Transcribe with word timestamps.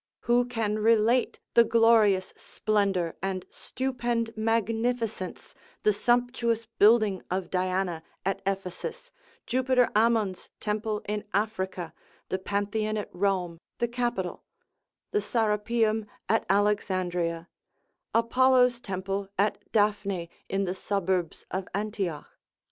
Who 0.21 0.45
can 0.45 0.79
relate 0.79 1.39
the 1.53 1.63
glorious 1.63 2.33
splendour, 2.35 3.13
and 3.21 3.45
stupend 3.51 4.35
magnificence, 4.35 5.53
the 5.83 5.93
sumptuous 5.93 6.65
building 6.65 7.21
of 7.29 7.51
Diana 7.51 8.01
at 8.25 8.41
Ephesus, 8.43 9.11
Jupiter 9.45 9.91
Ammon's 9.95 10.49
temple 10.59 11.03
in 11.07 11.23
Africa, 11.35 11.93
the 12.29 12.39
Pantheon 12.39 12.97
at 12.97 13.11
Rome, 13.13 13.59
the 13.77 13.87
Capitol, 13.87 14.43
the 15.11 15.21
Sarapium 15.21 16.07
at 16.27 16.47
Alexandria, 16.49 17.47
Apollo's 18.15 18.79
temple 18.79 19.29
at 19.37 19.63
Daphne 19.71 20.31
in 20.49 20.63
the 20.65 20.73
suburbs 20.73 21.45
of 21.51 21.67
Antioch. 21.75 22.25